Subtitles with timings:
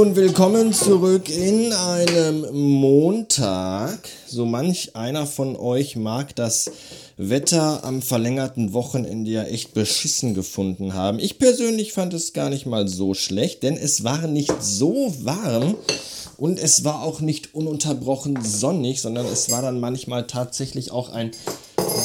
[0.00, 3.98] Und willkommen zurück in einem Montag.
[4.26, 6.70] So manch einer von euch mag das
[7.18, 11.18] Wetter am verlängerten Wochenende ja echt beschissen gefunden haben.
[11.18, 15.74] Ich persönlich fand es gar nicht mal so schlecht, denn es war nicht so warm
[16.38, 21.30] und es war auch nicht ununterbrochen sonnig, sondern es war dann manchmal tatsächlich auch ein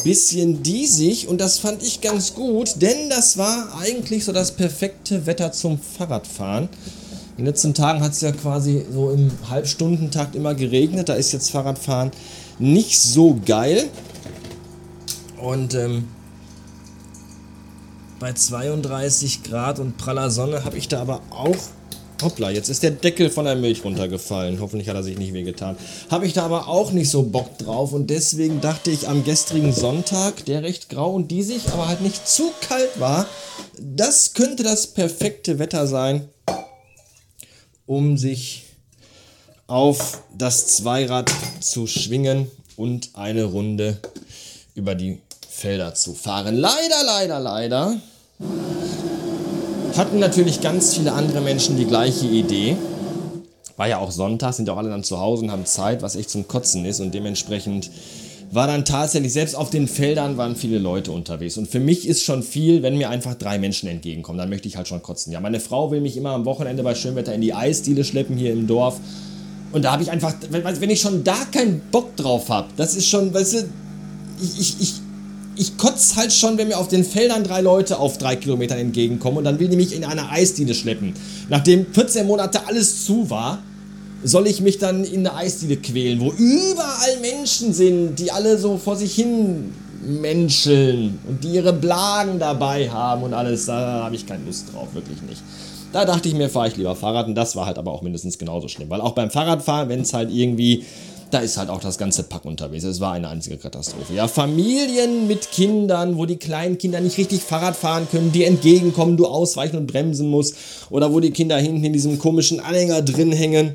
[0.03, 5.25] bisschen diesig und das fand ich ganz gut, denn das war eigentlich so das perfekte
[5.25, 6.67] Wetter zum Fahrradfahren.
[7.37, 11.09] In den letzten Tagen hat es ja quasi so im Halbstundentakt immer geregnet.
[11.09, 12.11] Da ist jetzt Fahrradfahren
[12.59, 13.89] nicht so geil.
[15.41, 16.07] Und ähm,
[18.21, 21.57] bei 32 Grad und praller Sonne habe ich da aber auch.
[22.21, 24.61] Hoppla, jetzt ist der Deckel von der Milch runtergefallen.
[24.61, 25.75] Hoffentlich hat er sich nicht wehgetan.
[26.09, 27.91] Habe ich da aber auch nicht so Bock drauf.
[27.91, 32.25] Und deswegen dachte ich am gestrigen Sonntag, der recht grau und diesig, aber halt nicht
[32.25, 33.27] zu kalt war,
[33.77, 36.29] das könnte das perfekte Wetter sein,
[37.85, 38.63] um sich
[39.67, 43.97] auf das Zweirad zu schwingen und eine Runde
[44.75, 45.19] über die
[45.49, 46.55] Felder zu fahren.
[46.55, 47.97] Leider, leider, leider
[49.97, 52.75] hatten natürlich ganz viele andere Menschen die gleiche Idee.
[53.77, 56.15] War ja auch Sonntag, sind ja auch alle dann zu Hause und haben Zeit, was
[56.15, 57.89] echt zum Kotzen ist und dementsprechend
[58.51, 61.57] war dann tatsächlich, selbst auf den Feldern waren viele Leute unterwegs.
[61.57, 64.77] Und für mich ist schon viel, wenn mir einfach drei Menschen entgegenkommen, dann möchte ich
[64.77, 65.33] halt schon kotzen.
[65.33, 68.53] Ja, meine Frau will mich immer am Wochenende bei Schönwetter in die Eisdiele schleppen hier
[68.53, 68.99] im Dorf.
[69.71, 73.09] Und da habe ich einfach, wenn ich schon da keinen Bock drauf habe, das ist
[73.09, 73.57] schon, weißt du,
[74.41, 74.93] ich, ich, ich,
[75.57, 79.39] ich kotze halt schon, wenn mir auf den Feldern drei Leute auf drei Kilometern entgegenkommen
[79.39, 81.13] und dann will die mich in eine Eisdiele schleppen.
[81.49, 83.63] Nachdem 14 Monate alles zu war,
[84.25, 88.77] soll ich mich dann in eine Eisdiele quälen, wo überall Menschen sind, die alle so
[88.77, 89.71] vor sich hin
[90.03, 93.67] menscheln und die ihre Blagen dabei haben und alles.
[93.67, 95.41] Da habe ich keine Lust drauf, wirklich nicht.
[95.93, 98.37] Da dachte ich mir, fahre ich lieber Fahrrad und das war halt aber auch mindestens
[98.37, 100.83] genauso schlimm, weil auch beim Fahrradfahren, wenn es halt irgendwie
[101.31, 102.83] da ist halt auch das ganze Pack unterwegs.
[102.83, 104.13] Es war eine einzige Katastrophe.
[104.13, 109.17] Ja, Familien mit Kindern, wo die kleinen Kinder nicht richtig Fahrrad fahren können, die entgegenkommen,
[109.17, 110.55] du ausweichen und bremsen musst.
[110.89, 113.73] Oder wo die Kinder hinten in diesem komischen Anhänger drin hängen.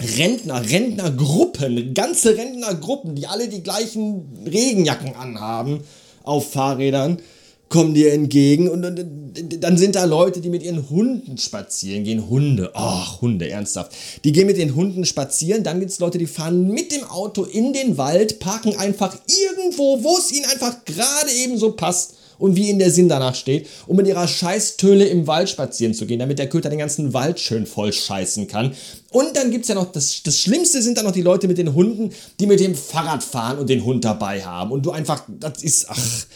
[0.00, 5.80] Rentner, Rentnergruppen, ganze Rentnergruppen, die alle die gleichen Regenjacken anhaben
[6.22, 7.18] auf Fahrrädern,
[7.68, 12.04] kommen dir entgegen und, und, und, dann sind da Leute, die mit ihren Hunden spazieren
[12.04, 12.28] gehen.
[12.30, 13.92] Hunde, ach, Hunde, ernsthaft.
[14.24, 17.44] Die gehen mit den Hunden spazieren, dann gibt es Leute, die fahren mit dem Auto
[17.44, 22.56] in den Wald, parken einfach irgendwo, wo es ihnen einfach gerade eben so passt und
[22.56, 26.18] wie ihnen der Sinn danach steht, um mit ihrer Scheißtöle im Wald spazieren zu gehen,
[26.18, 28.74] damit der Köter den ganzen Wald schön voll scheißen kann.
[29.10, 31.58] Und dann gibt es ja noch, das, das Schlimmste sind dann noch die Leute mit
[31.58, 32.10] den Hunden,
[32.40, 34.70] die mit dem Fahrrad fahren und den Hund dabei haben.
[34.70, 36.26] Und du einfach, das ist, ach,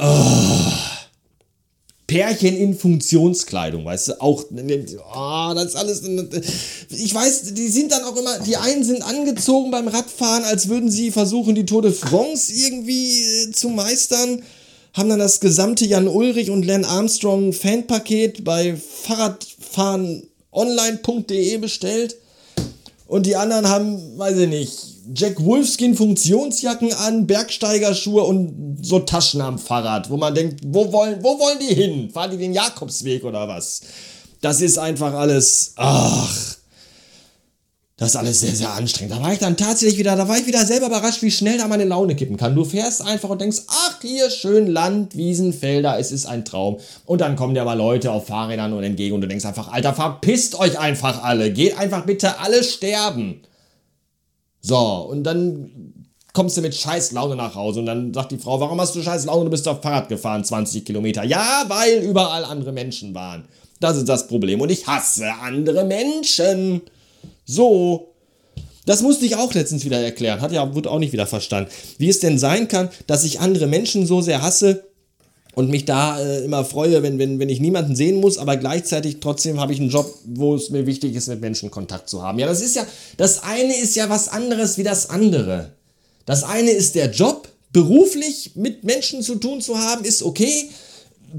[0.00, 0.72] oh.
[2.12, 6.02] Pärchen in Funktionskleidung, weißt du, auch, oh, das ist alles,
[6.90, 10.90] ich weiß, die sind dann auch immer, die einen sind angezogen beim Radfahren, als würden
[10.90, 14.42] sie versuchen, die Tour de France irgendwie äh, zu meistern
[14.94, 22.16] haben dann das gesamte Jan Ulrich und Len Armstrong Fanpaket bei Fahrradfahrenonline.de bestellt.
[23.06, 24.78] Und die anderen haben, weiß ich nicht,
[25.14, 31.22] Jack Wolfskin Funktionsjacken an, Bergsteigerschuhe und so Taschen am Fahrrad, wo man denkt, wo wollen,
[31.22, 32.10] wo wollen die hin?
[32.10, 33.82] Fahren die den Jakobsweg oder was?
[34.40, 36.51] Das ist einfach alles, ach,
[37.96, 39.14] das ist alles sehr, sehr anstrengend.
[39.14, 41.68] Da war ich dann tatsächlich wieder, da war ich wieder selber überrascht, wie schnell da
[41.68, 42.54] meine Laune kippen kann.
[42.54, 46.78] Du fährst einfach und denkst, ach, hier schön Land, Wiesen, Felder, es ist ein Traum.
[47.04, 49.92] Und dann kommen dir aber Leute auf Fahrrädern und entgegen und du denkst einfach, Alter,
[49.92, 51.52] verpisst euch einfach alle.
[51.52, 53.42] Geht einfach bitte alle sterben.
[54.62, 58.58] So, und dann kommst du mit scheiß Laune nach Hause und dann sagt die Frau,
[58.58, 61.24] warum hast du scheiß Laune, du bist auf Fahrrad gefahren, 20 Kilometer.
[61.24, 63.44] Ja, weil überall andere Menschen waren.
[63.80, 66.82] Das ist das Problem und ich hasse andere Menschen.
[67.52, 68.14] So.
[68.84, 70.40] Das musste ich auch letztens wieder erklären.
[70.40, 71.70] Hat ja, wurde auch nicht wieder verstanden.
[71.98, 74.84] Wie es denn sein kann, dass ich andere Menschen so sehr hasse
[75.54, 79.18] und mich da äh, immer freue, wenn, wenn, wenn ich niemanden sehen muss, aber gleichzeitig
[79.20, 82.38] trotzdem habe ich einen Job, wo es mir wichtig ist, mit Menschen Kontakt zu haben.
[82.38, 82.86] Ja, das ist ja,
[83.18, 85.72] das eine ist ja was anderes wie das andere.
[86.24, 90.70] Das eine ist der Job, beruflich mit Menschen zu tun zu haben, ist okay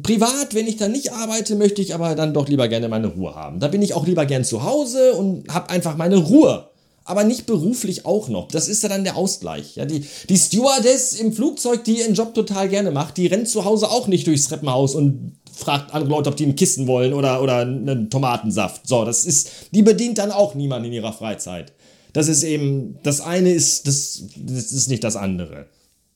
[0.01, 3.35] privat, wenn ich dann nicht arbeite, möchte ich aber dann doch lieber gerne meine Ruhe
[3.35, 3.59] haben.
[3.59, 6.69] Da bin ich auch lieber gern zu Hause und habe einfach meine Ruhe.
[7.05, 8.47] Aber nicht beruflich auch noch.
[8.47, 9.75] Das ist ja dann der Ausgleich.
[9.75, 13.65] Ja, die, die Stewardess im Flugzeug, die ihren Job total gerne macht, die rennt zu
[13.65, 17.41] Hause auch nicht durchs Treppenhaus und fragt andere Leute, ob die ein Kissen wollen oder,
[17.41, 18.87] oder einen Tomatensaft.
[18.87, 21.73] So, das ist, die bedient dann auch niemand in ihrer Freizeit.
[22.13, 25.65] Das ist eben, das eine ist, das, das ist nicht das andere.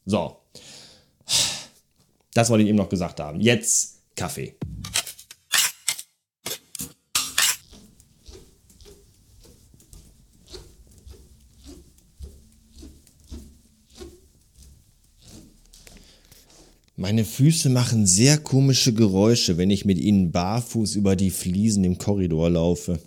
[0.06, 0.38] So.
[2.38, 3.42] Das wollte ich eben noch gesagt haben.
[3.42, 4.54] Jetzt Kaffee.
[16.96, 21.98] Meine Füße machen sehr komische Geräusche, wenn ich mit ihnen barfuß über die Fliesen im
[21.98, 23.00] Korridor laufe.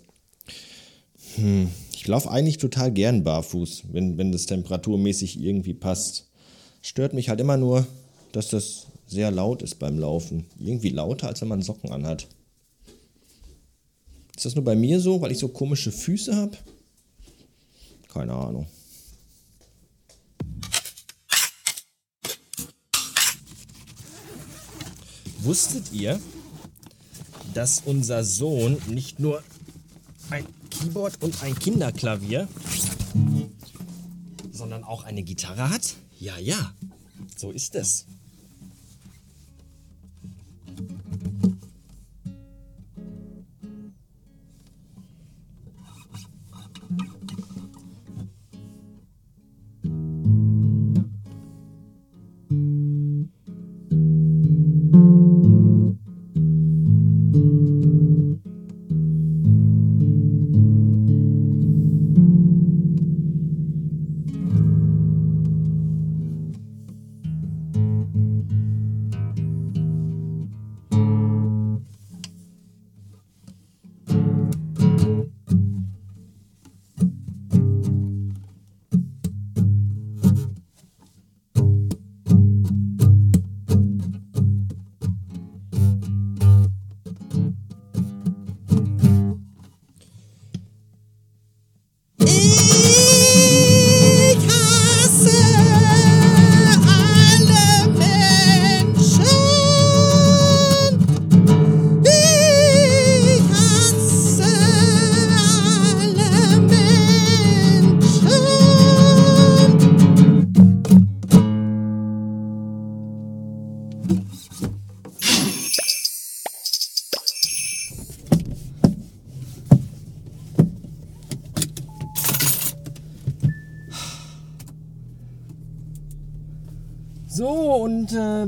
[1.37, 6.29] Hm, ich laufe eigentlich total gern barfuß, wenn, wenn das temperaturmäßig irgendwie passt.
[6.83, 7.87] Stört mich halt immer nur,
[8.33, 10.47] dass das sehr laut ist beim Laufen.
[10.59, 12.29] Irgendwie lauter, als wenn man Socken anhat.
[14.37, 16.57] Ist das nur bei mir so, weil ich so komische Füße habe?
[18.09, 18.67] Keine Ahnung.
[25.41, 26.21] Wusstet ihr,
[27.55, 29.43] dass unser Sohn nicht nur
[30.31, 32.47] ein Keyboard und ein Kinderklavier,
[34.53, 35.97] sondern auch eine Gitarre hat?
[36.21, 36.75] Ja, ja,
[37.37, 38.07] so ist es.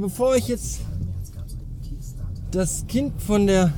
[0.02, 0.80] Bevor ich jetzt
[2.50, 3.72] das Kind von der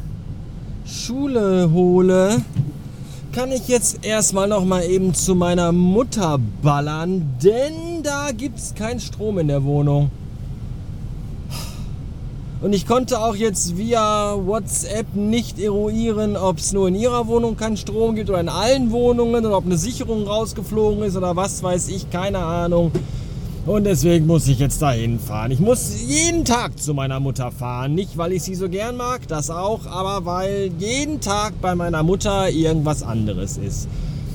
[0.87, 2.41] Schule hole,
[3.32, 8.75] kann ich jetzt erstmal noch mal eben zu meiner Mutter ballern, denn da gibt es
[8.75, 10.11] keinen Strom in der Wohnung.
[12.62, 17.59] Und ich konnte auch jetzt via WhatsApp nicht eruieren, ob es nur in ihrer Wohnung
[17.59, 21.62] keinen Strom gibt oder in allen Wohnungen oder ob eine Sicherung rausgeflogen ist oder was
[21.62, 22.93] weiß ich, keine Ahnung.
[23.66, 25.50] Und deswegen muss ich jetzt dahin fahren.
[25.50, 27.94] Ich muss jeden Tag zu meiner Mutter fahren.
[27.94, 32.02] Nicht, weil ich sie so gern mag, das auch, aber weil jeden Tag bei meiner
[32.02, 33.88] Mutter irgendwas anderes ist.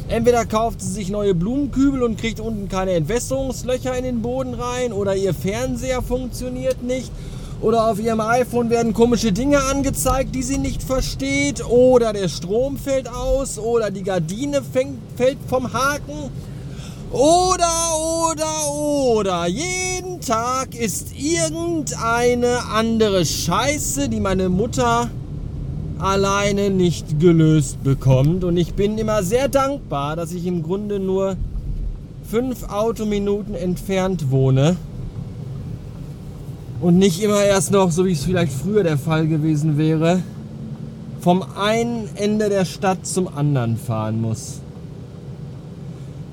[0.08, 4.92] Entweder kauft sie sich neue Blumenkübel und kriegt unten keine Entwässerungslöcher in den Boden rein
[4.92, 7.12] oder ihr Fernseher funktioniert nicht
[7.62, 12.78] oder auf ihrem iPhone werden komische Dinge angezeigt, die sie nicht versteht oder der Strom
[12.78, 16.32] fällt aus oder die Gardine fängt, fällt vom Haken
[17.12, 19.48] oder, oder, oder.
[19.48, 25.10] Jeden Tag ist irgendeine andere Scheiße, die meine Mutter
[25.98, 28.44] alleine nicht gelöst bekommt.
[28.44, 31.36] Und ich bin immer sehr dankbar, dass ich im Grunde nur
[32.30, 34.76] fünf Autominuten entfernt wohne.
[36.80, 40.22] Und nicht immer erst noch, so wie es vielleicht früher der Fall gewesen wäre,
[41.20, 44.62] vom einen Ende der Stadt zum anderen fahren muss.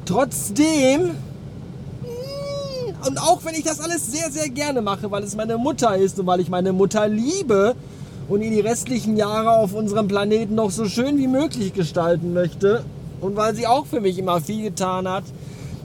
[0.06, 1.10] Trotzdem,
[3.06, 6.18] und auch wenn ich das alles sehr, sehr gerne mache, weil es meine Mutter ist
[6.20, 7.74] und weil ich meine Mutter liebe
[8.28, 12.84] und ihr die restlichen Jahre auf unserem Planeten noch so schön wie möglich gestalten möchte
[13.20, 15.24] und weil sie auch für mich immer viel getan hat,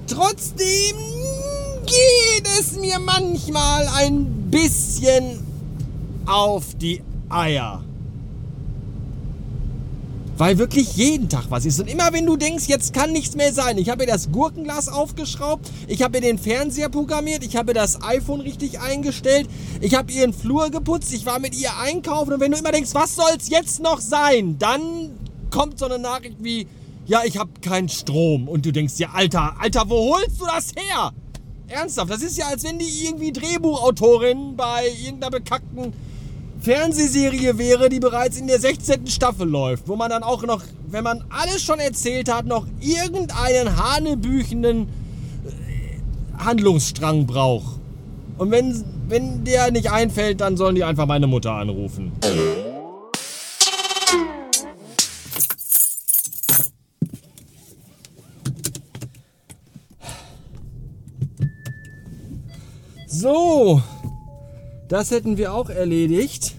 [0.07, 0.95] trotzdem
[1.85, 5.39] geht es mir manchmal ein bisschen
[6.27, 7.83] auf die Eier.
[10.41, 11.79] Weil wirklich jeden Tag was ist.
[11.79, 13.77] Und immer wenn du denkst, jetzt kann nichts mehr sein.
[13.77, 18.01] Ich habe ihr das Gurkenglas aufgeschraubt, ich habe ihr den Fernseher programmiert, ich habe das
[18.01, 19.47] iPhone richtig eingestellt,
[19.81, 22.33] ich habe ihren Flur geputzt, ich war mit ihr einkaufen.
[22.33, 25.11] Und wenn du immer denkst, was soll's jetzt noch sein, dann
[25.51, 26.65] kommt so eine Nachricht wie,
[27.05, 28.47] ja, ich habe keinen Strom.
[28.47, 31.11] Und du denkst dir, Alter, Alter, wo holst du das her?
[31.67, 35.93] Ernsthaft, das ist ja, als wenn die irgendwie Drehbuchautorin bei irgendeiner bekackten
[36.61, 39.07] Fernsehserie wäre, die bereits in der 16.
[39.07, 43.77] Staffel läuft, wo man dann auch noch, wenn man alles schon erzählt hat, noch irgendeinen
[43.77, 44.87] hanebüchenden
[45.43, 47.79] äh, Handlungsstrang braucht.
[48.37, 52.11] Und wenn, wenn der nicht einfällt, dann sollen die einfach meine Mutter anrufen.
[63.07, 63.81] So,
[64.91, 66.53] Das hätten wir auch erledigt.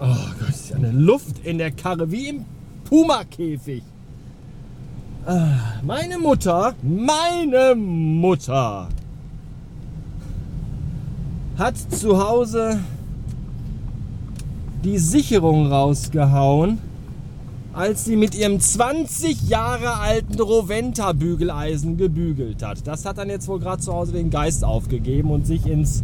[0.00, 0.06] Oh
[0.40, 2.44] Gott, ist eine Luft in der Karre, wie im
[2.84, 3.82] Puma-Käfig.
[5.24, 8.88] Ah, meine Mutter, meine Mutter
[11.56, 12.80] hat zu Hause
[14.82, 16.78] die Sicherung rausgehauen,
[17.72, 22.86] als sie mit ihrem 20 Jahre alten Roventa-Bügeleisen gebügelt hat.
[22.86, 26.02] Das hat dann jetzt wohl gerade zu Hause den Geist aufgegeben und sich ins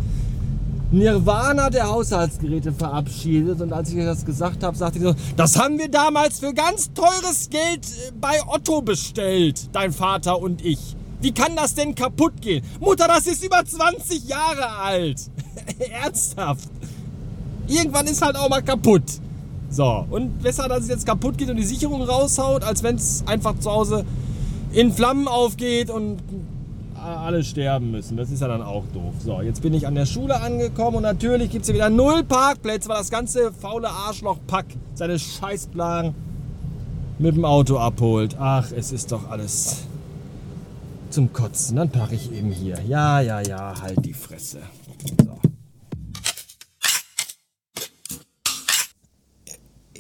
[0.90, 3.60] Nirvana der Haushaltsgeräte verabschiedet.
[3.60, 6.54] Und als ich ihr das gesagt habe, sagte sie so, das haben wir damals für
[6.54, 10.96] ganz teures Geld äh, bei Otto bestellt, dein Vater und ich.
[11.20, 12.64] Wie kann das denn kaputt gehen?
[12.80, 15.20] Mutter, das ist über 20 Jahre alt.
[16.02, 16.68] Ernsthaft.
[17.66, 19.02] Irgendwann ist halt auch mal kaputt.
[19.68, 23.22] So, und besser, dass es jetzt kaputt geht und die Sicherung raushaut, als wenn es
[23.26, 24.06] einfach zu Hause
[24.72, 26.22] in Flammen aufgeht und
[27.02, 28.16] alle sterben müssen.
[28.16, 29.14] Das ist ja dann auch doof.
[29.24, 32.24] So, jetzt bin ich an der Schule angekommen und natürlich gibt es hier wieder null
[32.24, 36.14] Parkplätze, weil das ganze faule Arschloch-Pack seine Scheißplan
[37.18, 38.36] mit dem Auto abholt.
[38.38, 39.84] Ach, es ist doch alles
[41.10, 41.76] zum Kotzen.
[41.76, 42.78] Dann parke ich eben hier.
[42.86, 44.58] Ja, ja, ja, halt die Fresse.
[45.24, 45.47] So.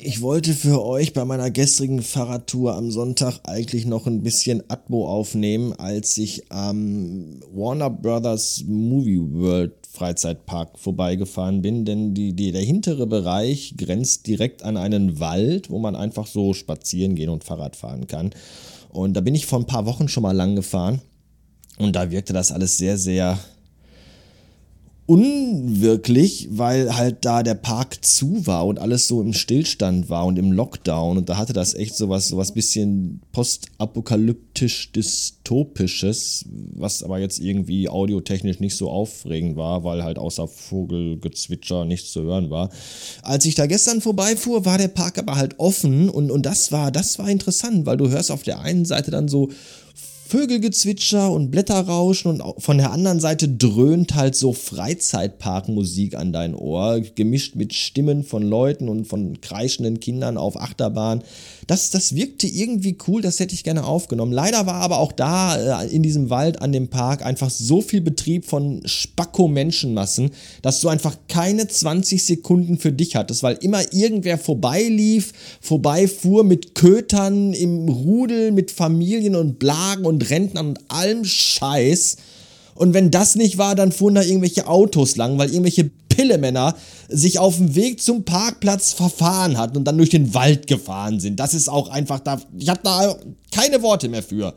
[0.00, 5.08] Ich wollte für euch bei meiner gestrigen Fahrradtour am Sonntag eigentlich noch ein bisschen Atmo
[5.08, 12.62] aufnehmen, als ich am Warner Brothers Movie World Freizeitpark vorbeigefahren bin, denn die, die, der
[12.62, 17.74] hintere Bereich grenzt direkt an einen Wald, wo man einfach so spazieren gehen und Fahrrad
[17.74, 18.30] fahren kann.
[18.90, 21.00] Und da bin ich vor ein paar Wochen schon mal lang gefahren
[21.76, 23.36] und da wirkte das alles sehr, sehr
[25.08, 30.38] unwirklich, weil halt da der Park zu war und alles so im Stillstand war und
[30.38, 37.38] im Lockdown und da hatte das echt sowas sowas bisschen postapokalyptisch dystopisches, was aber jetzt
[37.38, 42.68] irgendwie audiotechnisch nicht so aufregend war, weil halt außer Vogelgezwitscher nichts zu hören war.
[43.22, 46.92] Als ich da gestern vorbeifuhr, war der Park aber halt offen und und das war
[46.92, 49.48] das war interessant, weil du hörst auf der einen Seite dann so
[50.28, 57.00] Vögelgezwitscher und Blätterrauschen und von der anderen Seite dröhnt halt so Freizeitparkmusik an dein Ohr,
[57.00, 61.22] gemischt mit Stimmen von Leuten und von kreischenden Kindern auf Achterbahn.
[61.66, 64.32] Das, das wirkte irgendwie cool, das hätte ich gerne aufgenommen.
[64.32, 68.02] Leider war aber auch da äh, in diesem Wald an dem Park einfach so viel
[68.02, 70.30] Betrieb von Spacko-Menschenmassen,
[70.60, 75.32] dass du einfach keine 20 Sekunden für dich hattest, weil immer irgendwer vorbeilief,
[75.62, 82.16] vorbeifuhr mit Kötern im Rudel, mit Familien und Blagen und und Rentnern und allem Scheiß.
[82.74, 86.74] Und wenn das nicht war, dann fuhren da irgendwelche Autos lang, weil irgendwelche Pillemänner
[87.08, 91.40] sich auf dem Weg zum Parkplatz verfahren hatten und dann durch den Wald gefahren sind.
[91.40, 92.40] Das ist auch einfach da.
[92.58, 93.16] Ich habe da
[93.52, 94.54] keine Worte mehr für.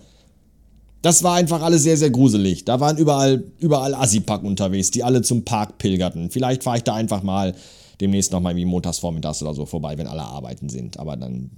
[1.02, 2.66] Das war einfach alles sehr, sehr gruselig.
[2.66, 6.30] Da waren überall, überall Assipack unterwegs, die alle zum Park pilgerten.
[6.30, 7.56] Vielleicht fahre ich da einfach mal
[8.00, 11.00] demnächst nochmal irgendwie montags vormittags oder so vorbei, wenn alle arbeiten sind.
[11.00, 11.50] Aber dann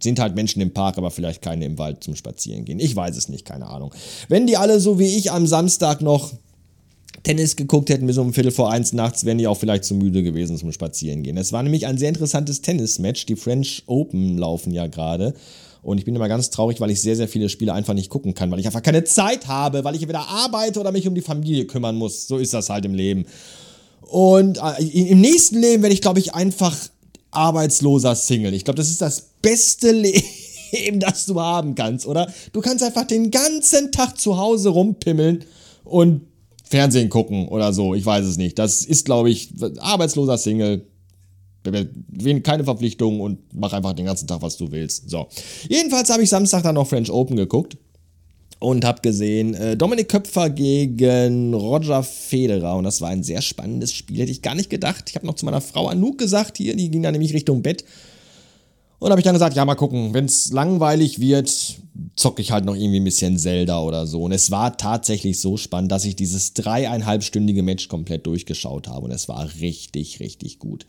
[0.00, 2.80] sind halt Menschen im Park, aber vielleicht keine im Wald zum Spazierengehen.
[2.80, 3.94] Ich weiß es nicht, keine Ahnung.
[4.28, 6.32] Wenn die alle so wie ich am Samstag noch
[7.22, 10.22] Tennis geguckt hätten bis um Viertel vor eins nachts, wären die auch vielleicht zu müde
[10.22, 11.36] gewesen zum Spazierengehen.
[11.36, 13.26] Es war nämlich ein sehr interessantes Tennismatch.
[13.26, 15.34] Die French Open laufen ja gerade.
[15.82, 18.34] Und ich bin immer ganz traurig, weil ich sehr, sehr viele Spiele einfach nicht gucken
[18.34, 21.22] kann, weil ich einfach keine Zeit habe, weil ich entweder arbeite oder mich um die
[21.22, 22.26] Familie kümmern muss.
[22.26, 23.26] So ist das halt im Leben.
[24.02, 26.76] Und äh, im nächsten Leben werde ich, glaube ich, einfach
[27.30, 28.54] arbeitsloser Single.
[28.54, 29.90] Ich glaube, das ist das beste
[30.72, 32.32] Leben, das du haben kannst, oder?
[32.52, 35.44] Du kannst einfach den ganzen Tag zu Hause rumpimmeln
[35.84, 36.22] und
[36.64, 37.94] Fernsehen gucken oder so.
[37.94, 38.58] Ich weiß es nicht.
[38.58, 40.84] Das ist, glaube ich, arbeitsloser Single.
[42.42, 45.10] Keine Verpflichtungen und mach einfach den ganzen Tag, was du willst.
[45.10, 45.28] So.
[45.68, 47.76] Jedenfalls habe ich Samstag dann noch French Open geguckt
[48.58, 53.92] und habe gesehen äh, Dominik Köpfer gegen Roger Federer und das war ein sehr spannendes
[53.92, 55.04] Spiel, hätte ich gar nicht gedacht.
[55.08, 57.84] Ich habe noch zu meiner Frau Anouk gesagt, hier, die ging dann nämlich Richtung Bett
[58.98, 61.78] und habe ich dann gesagt, ja, mal gucken, wenn es langweilig wird,
[62.16, 64.22] zocke ich halt noch irgendwie ein bisschen Zelda oder so.
[64.22, 69.12] Und es war tatsächlich so spannend, dass ich dieses dreieinhalbstündige Match komplett durchgeschaut habe und
[69.12, 70.86] es war richtig, richtig gut.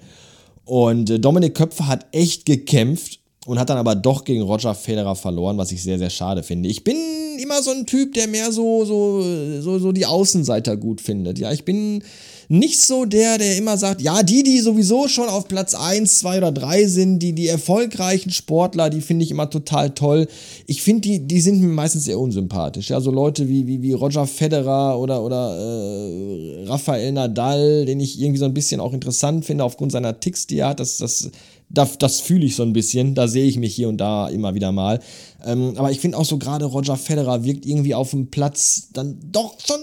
[0.65, 5.15] Und äh, Dominik Köpfer hat echt gekämpft und hat dann aber doch gegen Roger Federer
[5.15, 6.69] verloren, was ich sehr, sehr schade finde.
[6.69, 6.97] Ich bin
[7.39, 9.21] immer so ein Typ, der mehr so, so,
[9.61, 11.39] so, so die Außenseiter gut findet.
[11.39, 12.03] Ja, ich bin
[12.51, 16.39] nicht so der, der immer sagt, ja, die, die sowieso schon auf Platz 1, 2
[16.39, 20.27] oder 3 sind, die, die erfolgreichen Sportler, die finde ich immer total toll.
[20.65, 22.89] Ich finde, die, die sind mir meistens sehr unsympathisch.
[22.89, 28.19] Ja, so Leute wie, wie, wie Roger Federer oder, oder äh, Rafael Nadal, den ich
[28.19, 30.79] irgendwie so ein bisschen auch interessant finde aufgrund seiner Ticks, die er hat.
[30.79, 31.29] Das, das
[31.69, 33.15] das, das fühle ich so ein bisschen.
[33.15, 34.99] Da sehe ich mich hier und da immer wieder mal.
[35.45, 39.19] Ähm, aber ich finde auch so gerade Roger Federer wirkt irgendwie auf dem Platz dann
[39.31, 39.79] doch schon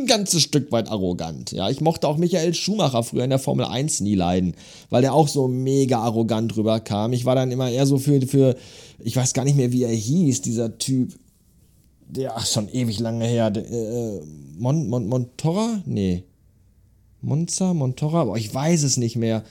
[0.00, 1.52] ein ganzes Stück weit arrogant.
[1.52, 4.54] Ja, ich mochte auch Michael Schumacher früher in der Formel 1 nie leiden,
[4.90, 7.12] weil der auch so mega arrogant rüberkam.
[7.12, 8.56] Ich war dann immer eher so für, für
[8.98, 11.14] ich weiß gar nicht mehr, wie er hieß, dieser Typ.
[12.08, 13.50] Der, ach, schon ewig lange her.
[13.50, 14.20] Der, äh,
[14.58, 15.82] Mon, Mon, Montorra?
[15.84, 16.22] Nee.
[17.20, 18.24] Monza, Montorra?
[18.24, 19.42] Boah, ich weiß es nicht mehr.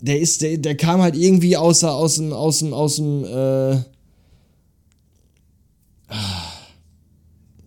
[0.00, 3.78] Der ist, der, der kam halt irgendwie aus, aus dem, aus dem, aus dem, äh,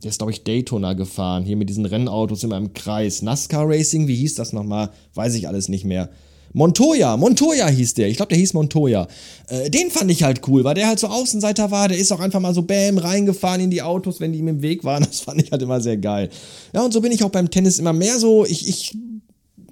[0.04, 3.22] der ist, glaube ich, Daytona gefahren, hier mit diesen Rennautos immer im Kreis.
[3.22, 4.92] NASCAR Racing, wie hieß das nochmal?
[5.14, 6.10] Weiß ich alles nicht mehr.
[6.54, 8.08] Montoya, Montoya hieß der.
[8.08, 9.08] Ich glaube, der hieß Montoya.
[9.48, 11.90] Äh, den fand ich halt cool, weil der halt so Außenseiter war.
[11.90, 14.62] Der ist auch einfach mal so bäm reingefahren in die Autos, wenn die ihm im
[14.62, 15.04] Weg waren.
[15.04, 16.30] Das fand ich halt immer sehr geil.
[16.74, 18.46] Ja, und so bin ich auch beim Tennis immer mehr so.
[18.46, 18.98] Ich, ich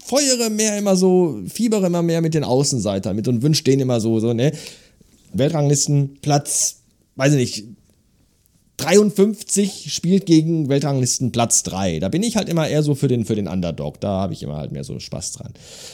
[0.03, 3.99] feuere mehr immer so, fiebere immer mehr mit den Außenseitern mit und wünsche denen immer
[3.99, 4.51] so, so, ne?
[5.33, 6.77] Weltranglisten, Platz,
[7.15, 7.67] weiß ich nicht,
[8.77, 11.99] 53 spielt gegen Weltranglisten Platz 3.
[11.99, 13.99] Da bin ich halt immer eher so für den, für den Underdog.
[13.99, 15.53] Da habe ich immer halt mehr so Spaß dran.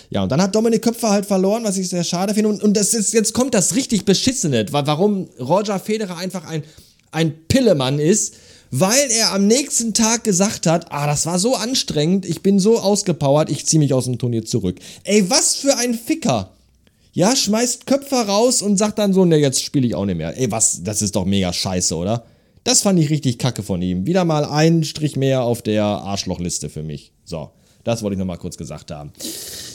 [0.09, 2.49] Ja, und dann hat Dominik Köpfer halt verloren, was ich sehr schade finde.
[2.49, 6.63] Und, und das ist, jetzt kommt das richtig Beschissene, warum Roger Federer einfach ein,
[7.11, 8.35] ein Pillemann ist,
[8.75, 12.79] weil er am nächsten Tag gesagt hat, ah, das war so anstrengend, ich bin so
[12.79, 14.79] ausgepowert, ich ziehe mich aus dem Turnier zurück.
[15.03, 16.49] Ey, was für ein Ficker.
[17.11, 20.35] Ja, schmeißt Köpfer raus und sagt dann so, ne, jetzt spiele ich auch nicht mehr.
[20.35, 22.25] Ey, was, das ist doch mega scheiße, oder?
[22.63, 24.07] Das fand ich richtig kacke von ihm.
[24.07, 27.11] Wieder mal ein Strich mehr auf der Arschlochliste für mich.
[27.25, 27.51] So,
[27.83, 29.11] das wollte ich nochmal kurz gesagt haben.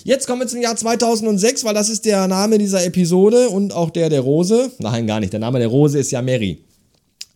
[0.02, 3.90] Jetzt kommen wir zum Jahr 2006, weil das ist der Name dieser Episode und auch
[3.90, 4.72] der der Rose.
[4.78, 5.32] Nein, gar nicht.
[5.32, 6.64] Der Name der Rose ist ja Mary.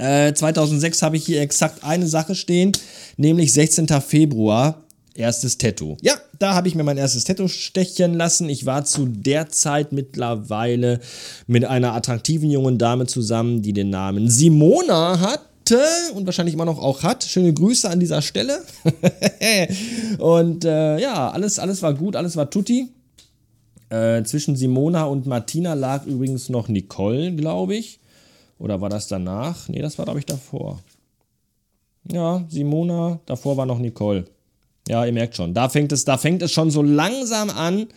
[0.03, 2.73] Äh, 2006 habe ich hier exakt eine Sache stehen,
[3.17, 3.87] nämlich 16.
[4.01, 4.83] Februar,
[5.15, 5.97] erstes Tattoo.
[6.03, 8.49] Ja, da habe ich mir mein erstes Tattoo stechen lassen.
[8.49, 10.99] Ich war zu der Zeit mittlerweile
[11.47, 15.79] mit einer attraktiven jungen Dame zusammen, die den Namen Simona hatte
[16.17, 17.23] und wahrscheinlich immer noch auch hat.
[17.23, 18.61] Schöne Grüße an dieser Stelle.
[20.19, 22.89] und äh, ja, alles, alles war gut, alles war tutti.
[23.89, 28.01] Äh, zwischen Simona und Martina lag übrigens noch Nicole, glaube ich.
[28.63, 29.69] Oder war das danach?
[29.69, 30.81] Nee, das war, glaube ich, davor.
[32.09, 34.25] Ja, Simona, davor war noch Nicole.
[34.89, 37.89] Ja, ihr merkt schon, da fängt es, da fängt es schon so langsam an.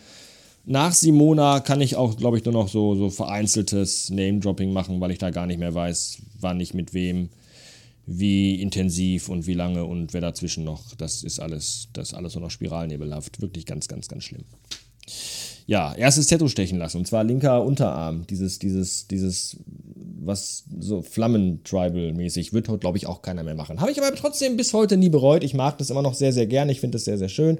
[0.64, 5.12] Nach Simona kann ich auch, glaube ich, nur noch so, so vereinzeltes Name-Dropping machen, weil
[5.12, 7.28] ich da gar nicht mehr weiß, wann ich mit wem,
[8.06, 10.96] wie intensiv und wie lange und wer dazwischen noch.
[10.96, 13.40] Das ist alles, das ist alles nur noch spiralnebelhaft.
[13.40, 14.44] Wirklich ganz, ganz, ganz schlimm.
[15.66, 18.26] Ja, erstes Tattoo stechen lassen, und zwar linker Unterarm.
[18.28, 19.56] Dieses, dieses, dieses
[20.26, 23.80] was so Flammen-Tribal-mäßig wird glaube ich, auch keiner mehr machen.
[23.80, 25.44] Habe ich aber trotzdem bis heute nie bereut.
[25.44, 26.72] Ich mag das immer noch sehr, sehr gerne.
[26.72, 27.58] Ich finde das sehr, sehr schön.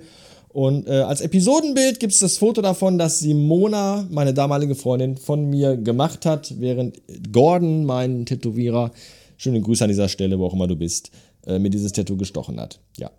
[0.48, 5.50] Und äh, als Episodenbild gibt es das Foto davon, das Simona, meine damalige Freundin, von
[5.50, 8.90] mir gemacht hat, während Gordon, mein Tätowierer,
[9.36, 11.10] schöne Grüße an dieser Stelle, wo auch immer du bist,
[11.46, 12.80] äh, mir dieses Tattoo gestochen hat.
[12.96, 13.10] Ja.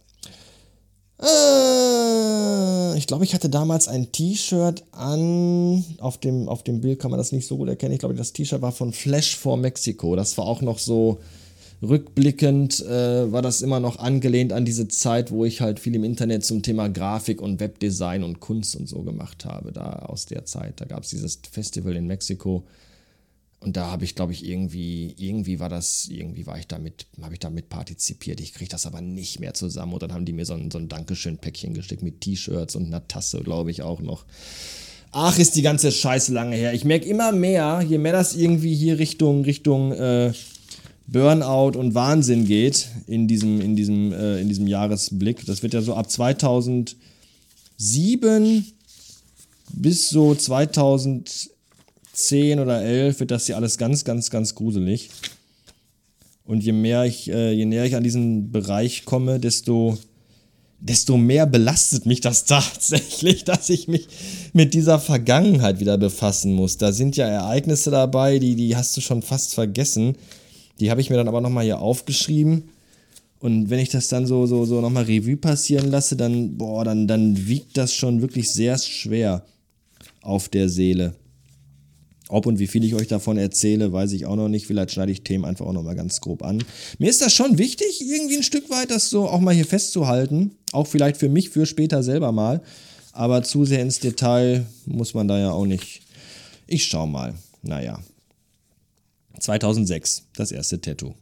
[1.20, 1.67] Äh,
[2.98, 5.86] ich glaube, ich hatte damals ein T-Shirt an.
[6.00, 7.94] Auf dem, auf dem Bild kann man das nicht so gut erkennen.
[7.94, 10.16] Ich glaube, das T-Shirt war von Flash for Mexico.
[10.16, 11.20] Das war auch noch so
[11.82, 16.04] rückblickend, äh, war das immer noch angelehnt an diese Zeit, wo ich halt viel im
[16.04, 19.72] Internet zum Thema Grafik und Webdesign und Kunst und so gemacht habe.
[19.72, 20.82] Da aus der Zeit.
[20.82, 22.64] Da gab es dieses Festival in Mexiko.
[23.60, 27.34] Und da habe ich, glaube ich, irgendwie, irgendwie war das, irgendwie war ich damit, habe
[27.34, 28.40] ich damit partizipiert.
[28.40, 29.94] Ich kriege das aber nicht mehr zusammen.
[29.94, 33.08] Und dann haben die mir so ein, so ein Dankeschön-Päckchen geschickt mit T-Shirts und einer
[33.08, 34.26] Tasse, glaube ich, auch noch.
[35.12, 36.74] Ach, ist die ganze Scheiße lange her.
[36.74, 40.34] Ich merke immer mehr, je mehr das irgendwie hier Richtung, Richtung äh,
[41.08, 45.44] Burnout und Wahnsinn geht in diesem, in diesem, äh, in diesem Jahresblick.
[45.46, 48.66] Das wird ja so ab 2007
[49.74, 51.50] bis so 2000
[52.18, 55.10] 10 oder 11 wird das hier alles ganz, ganz, ganz gruselig.
[56.46, 59.98] Und je mehr ich, äh, je näher ich an diesen Bereich komme, desto,
[60.80, 64.08] desto mehr belastet mich das tatsächlich, dass ich mich
[64.54, 66.78] mit dieser Vergangenheit wieder befassen muss.
[66.78, 70.16] Da sind ja Ereignisse dabei, die, die hast du schon fast vergessen.
[70.80, 72.70] Die habe ich mir dann aber nochmal hier aufgeschrieben.
[73.40, 77.08] Und wenn ich das dann so, so, so nochmal Revue passieren lasse, dann, boah, dann,
[77.08, 79.46] dann wiegt das schon wirklich sehr schwer
[80.22, 81.14] auf der Seele.
[82.30, 84.68] Ob und wie viel ich euch davon erzähle, weiß ich auch noch nicht.
[84.68, 86.64] Vielleicht schneide ich Themen einfach auch noch mal ganz grob an.
[87.00, 90.52] Mir ist das schon wichtig, irgendwie ein Stück weit das so auch mal hier festzuhalten.
[90.74, 92.62] Auch vielleicht für mich, für später selber mal.
[93.14, 96.02] Aber zu sehr ins Detail muss man da ja auch nicht.
[96.68, 97.34] Ich schau mal.
[97.64, 98.00] Naja.
[99.40, 101.14] 2006, das erste Tattoo.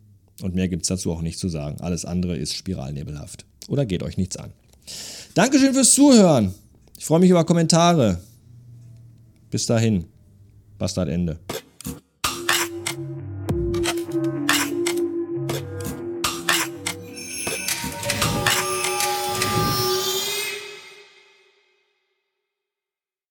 [0.41, 1.79] Und mehr gibt es dazu auch nicht zu sagen.
[1.81, 3.45] Alles andere ist spiralnebelhaft.
[3.67, 4.51] Oder geht euch nichts an.
[5.33, 6.53] Dankeschön fürs Zuhören.
[6.97, 8.19] Ich freue mich über Kommentare.
[9.49, 10.05] Bis dahin.
[10.77, 11.37] Bastard Ende.